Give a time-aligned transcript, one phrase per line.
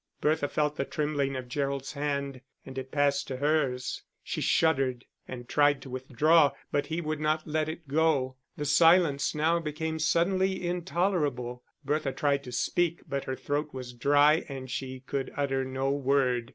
[0.19, 4.01] Bertha felt the trembling of Gerald's hand, and it passed to hers.
[4.23, 8.35] She shuddered and tried to withdraw, but he would not let it go.
[8.57, 14.43] The silence now became suddenly intolerable: Bertha tried to speak, but her throat was dry,
[14.49, 16.49] and she could utter no word.